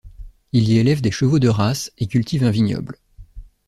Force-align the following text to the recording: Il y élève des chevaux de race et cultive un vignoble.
Il 0.51 0.67
y 0.67 0.79
élève 0.79 1.01
des 1.01 1.11
chevaux 1.11 1.37
de 1.37 1.47
race 1.47 1.91
et 1.99 2.07
cultive 2.07 2.43
un 2.43 2.49
vignoble. 2.49 2.97